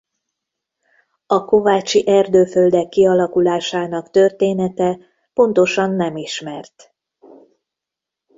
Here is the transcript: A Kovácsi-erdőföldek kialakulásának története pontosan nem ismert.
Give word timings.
A 1.27 1.45
Kovácsi-erdőföldek 1.45 2.89
kialakulásának 2.89 4.09
története 4.09 4.97
pontosan 5.33 5.91
nem 5.91 6.17
ismert. 6.17 6.93